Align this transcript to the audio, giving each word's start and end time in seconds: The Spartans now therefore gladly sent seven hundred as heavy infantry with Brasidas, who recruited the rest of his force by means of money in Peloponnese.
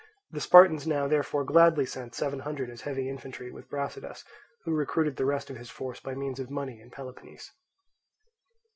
The 0.31 0.41
Spartans 0.41 0.87
now 0.87 1.07
therefore 1.07 1.43
gladly 1.43 1.85
sent 1.85 2.15
seven 2.15 2.39
hundred 2.39 2.71
as 2.71 2.81
heavy 2.81 3.07
infantry 3.07 3.51
with 3.51 3.69
Brasidas, 3.69 4.23
who 4.63 4.73
recruited 4.73 5.15
the 5.17 5.25
rest 5.27 5.51
of 5.51 5.57
his 5.57 5.69
force 5.69 5.99
by 5.99 6.15
means 6.15 6.39
of 6.39 6.49
money 6.49 6.81
in 6.81 6.89
Peloponnese. 6.89 7.51